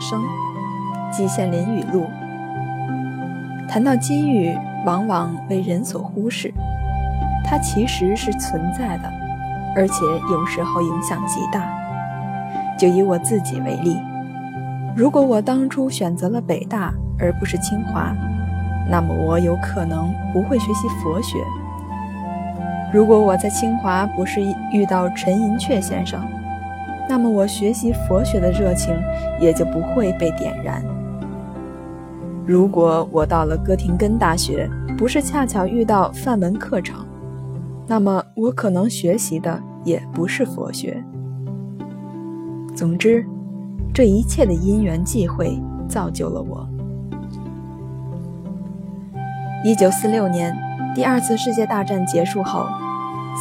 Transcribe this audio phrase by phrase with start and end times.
[0.00, 0.22] 生，
[1.12, 2.06] 季羡林语录。
[3.68, 4.56] 谈到机遇，
[4.86, 6.52] 往往为人所忽视，
[7.44, 9.12] 它其实是存在的，
[9.76, 9.94] 而且
[10.30, 11.68] 有时候影响极大。
[12.78, 14.00] 就以我自己为例，
[14.96, 18.14] 如果我当初选择了北大而不是清华，
[18.88, 21.38] 那么我有可能不会学习佛学。
[22.90, 24.40] 如果我在清华不是
[24.72, 26.24] 遇到陈寅恪先生，
[27.08, 28.94] 那么我学习佛学的热情
[29.40, 30.84] 也就不会被点燃。
[32.46, 37.04] 如果我到了哥廷根大学不是恰巧遇到范文课程，
[37.86, 41.02] 那么我可能学习的也不是佛学。
[42.74, 43.24] 总之，
[43.92, 46.68] 这一切的因缘际会造就了我。
[49.64, 50.56] 一九四六年，
[50.94, 52.66] 第二次世界大战结束后，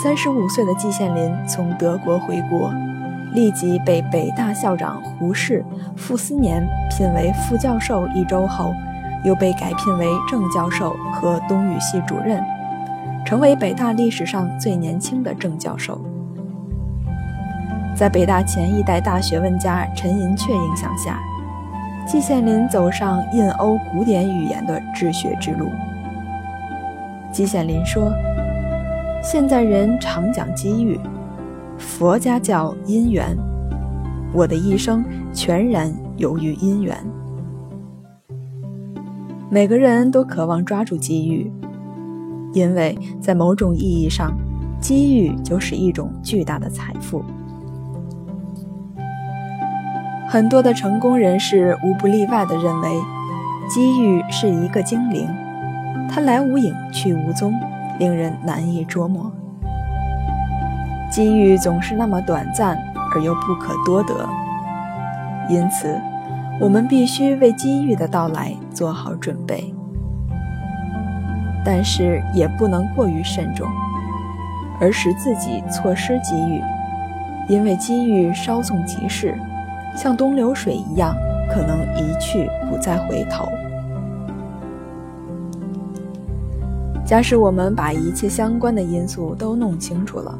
[0.02, 2.74] 三十五岁的季羡林从德国回国，
[3.38, 5.64] 立即被北大校长胡适、
[5.96, 8.74] 傅斯年聘为副教授一周后，
[9.24, 12.44] 又被改聘为正教授和东语系主任，
[13.24, 16.02] 成为北大历史上最年轻的正教授。
[17.96, 21.20] 在北大前一代大学问家陈寅恪影响下，
[22.08, 25.70] 季羡林走上印欧古典语言的治学之路。
[27.32, 28.12] 季羡林说
[29.22, 31.00] ：“现在人常讲机遇，
[31.78, 33.38] 佛家叫因缘。
[34.34, 36.98] 我的一生全然由于因缘。
[39.50, 41.52] 每个人都渴望抓住机遇，
[42.54, 44.38] 因为在某种意义上，
[44.82, 47.24] 机遇就是一种巨大的财富。
[50.28, 52.90] 很多的成功人士无不例外地认为，
[53.70, 55.28] 机遇是一个精灵。”
[56.10, 57.54] 它来无影去无踪，
[58.00, 59.32] 令人难以捉摸。
[61.10, 62.78] 机遇总是那么短暂
[63.14, 64.28] 而又不可多得，
[65.50, 66.00] 因此，
[66.60, 69.74] 我们必须为机遇的到来做好准备。
[71.66, 73.68] 但是也不能过于慎重，
[74.80, 76.62] 而使自己错失机遇，
[77.50, 79.38] 因为机遇稍纵即逝，
[79.96, 81.16] 像东流水一样，
[81.50, 83.48] 可能一去不再回头。
[87.06, 90.38] 假使我们把一切相关的因素都弄清楚了，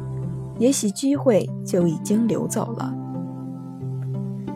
[0.58, 2.92] 也许机会就已经流走了。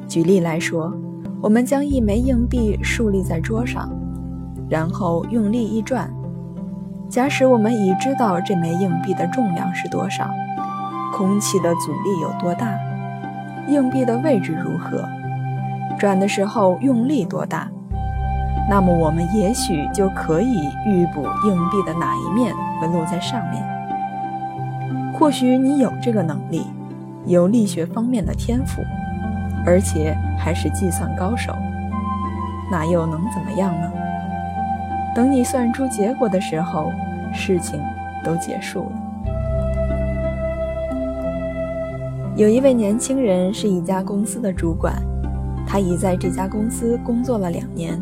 [0.09, 0.93] 举例来说，
[1.41, 3.91] 我们将一枚硬币竖立在桌上，
[4.69, 6.13] 然后用力一转。
[7.09, 10.31] 假使我们已知道这枚硬币的重量是多少，
[11.15, 12.79] 空气的阻力有多大，
[13.69, 15.05] 硬币的位置如何，
[15.99, 17.71] 转的时候用力多大。
[18.71, 23.63] 那么我们也许就可以预卜硬币的哪一面会落在上面。
[25.23, 26.67] 或许你有这个能力，
[27.27, 28.83] 有力学方面的天赋，
[29.65, 31.55] 而且还是计算高手，
[32.73, 33.89] 那又能怎么样呢？
[35.15, 36.91] 等你算出结果的时候，
[37.33, 37.81] 事情
[38.25, 38.93] 都结束了。
[42.35, 44.93] 有一位年轻人是一家公司的主管，
[45.65, 47.97] 他已在这家公司工作了两年。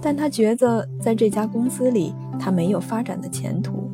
[0.00, 3.85] 但他觉得在这家公司里，他没有发展的前途。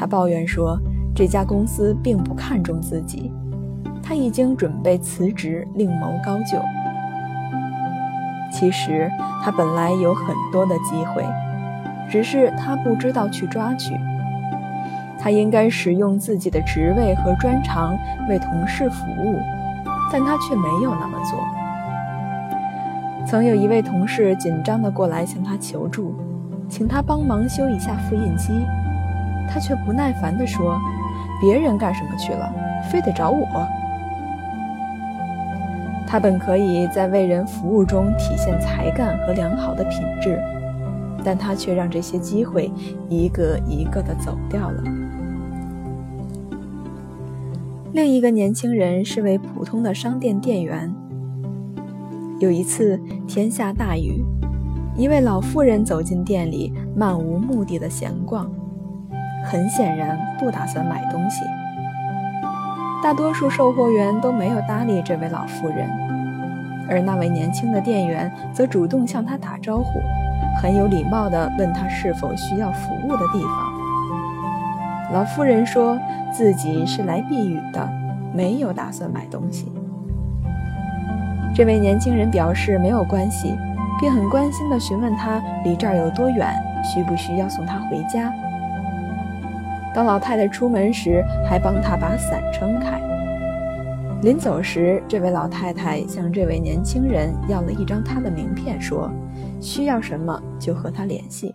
[0.00, 0.80] 他抱怨说，
[1.14, 3.30] 这家公司并不看重自己，
[4.02, 6.58] 他已经准备辞职另谋高就。
[8.50, 9.10] 其实
[9.44, 11.22] 他本来有很多的机会，
[12.08, 13.94] 只是他不知道去抓取。
[15.18, 17.94] 他应该使用自己的职位和专长
[18.26, 19.36] 为同事服务，
[20.10, 21.38] 但他却没有那么做。
[23.26, 26.14] 曾有一位同事紧张地过来向他求助，
[26.70, 28.64] 请他帮忙修一下复印机，
[29.52, 30.78] 他却不耐烦地说
[31.42, 32.50] ：“别人干什么去了，
[32.90, 33.46] 非得找我？”
[36.06, 40.40] 他本可以在为人服务中体现才干和良好的品质，
[41.24, 42.70] 但他却让这些机会
[43.08, 44.82] 一个一个地走掉了。
[47.92, 50.92] 另一个年轻人是位普通的商店店员。
[52.40, 52.98] 有一次
[53.28, 54.24] 天下大雨，
[54.96, 58.50] 一位老妇人走进店里，漫无目的的闲逛，
[59.44, 61.44] 很显然不打算买东西。
[63.02, 65.88] 大多数售货员都没有搭理这位老妇人，
[66.88, 70.00] 而那位年轻的店员则主动向她打招呼，
[70.60, 73.72] 很有礼貌地问她是否需要服务的地方。
[75.12, 75.98] 老妇人说
[76.30, 77.88] 自己是来避雨的，
[78.34, 79.72] 没有打算买东西。
[81.54, 83.56] 这位年轻人表示没有关系，
[83.98, 86.54] 并很关心地询问他离这儿有多远，
[86.84, 88.32] 需不需要送他回家。
[89.94, 93.00] 当老太太出门时，还帮他把伞撑开。
[94.22, 99.10] 临走时，这位老太太向这位年轻人要了一张她的名片，说
[99.60, 101.54] ：“需要什么就和他联系。”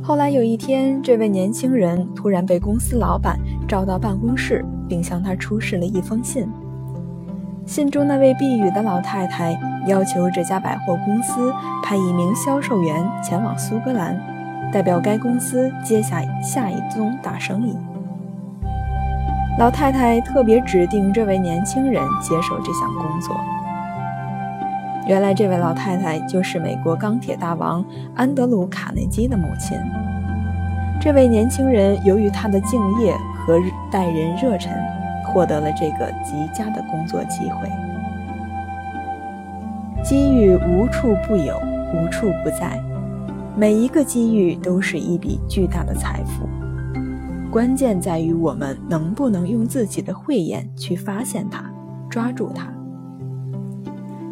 [0.00, 3.36] 后来有一天，这位年轻人突然被公司老板
[3.68, 6.48] 召到办公室，并向他出示了一封信。
[7.66, 9.56] 信中那位避雨的老太太
[9.86, 11.52] 要求这家百货公司
[11.82, 14.20] 派一名销售员前往苏格兰，
[14.72, 17.76] 代表该公司接下下一宗大生意。
[19.58, 23.36] 老太太特别指定这位年轻人接手这项工作。
[25.06, 27.84] 原来，这位老太太就是美国钢铁大王
[28.14, 29.78] 安德鲁·卡内基的母亲。
[30.98, 33.12] 这位年轻人由于他的敬业
[33.44, 33.58] 和
[33.90, 34.72] 待人热忱，
[35.26, 37.68] 获得了这个极佳的工作机会。
[40.02, 41.60] 机遇无处不有，
[41.92, 42.80] 无处不在，
[43.54, 46.48] 每一个机遇都是一笔巨大的财富。
[47.50, 51.62] 关键在于我们能不能用自己的慧眼去发现它，
[52.08, 52.66] 抓住它。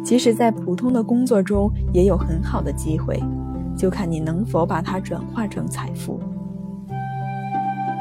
[0.03, 3.21] 即使在普通的工作中也有很好的机会，
[3.77, 6.19] 就看你能否把它转化成财富。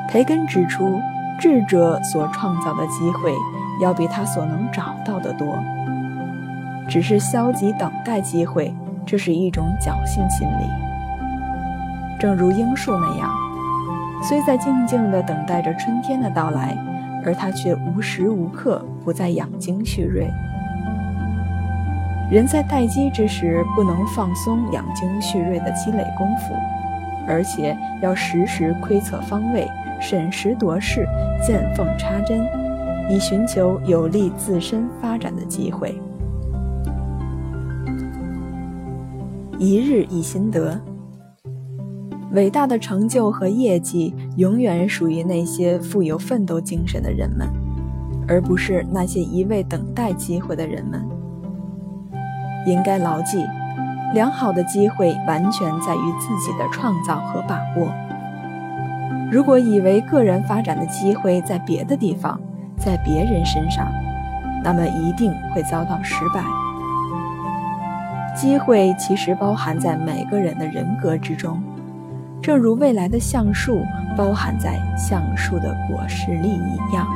[0.08, 0.98] 培根指出，
[1.38, 3.34] 智者所创造的机会
[3.82, 5.46] 要比他所能找到的多。
[6.88, 8.74] 只是消极等待机会，
[9.04, 10.89] 这是一种侥幸心理。
[12.20, 13.30] 正如樱树那样。
[14.22, 16.76] 虽在静静地等待着春天的到来，
[17.24, 20.30] 而它却无时无刻不在养精蓄锐。
[22.30, 26.54] 人在待机之时，不能放松养精蓄锐的积累功夫，
[27.26, 29.66] 而且要时时窥测方位，
[29.98, 31.06] 审时度势，
[31.42, 32.46] 见缝插针，
[33.08, 35.98] 以寻求有利自身发展的机会。
[39.58, 40.78] 一日一心得。
[42.32, 47.48] 伟大的成就和业绩永远属于那些富有奋斗精神的人们，
[48.28, 51.04] 而不是那些一味等待机会的人们。
[52.66, 53.44] 应该牢记，
[54.14, 57.92] 良好的机会完全在于自己的创造和把握。
[59.32, 62.40] 如果以为个人发展的机会在别的地方，
[62.76, 63.88] 在别人身上，
[64.62, 66.44] 那么一定会遭到失败。
[68.36, 71.60] 机会其实包含在每个人的人格之中。
[72.42, 73.84] 正如未来的橡树
[74.16, 77.06] 包含在橡树的果实里一样。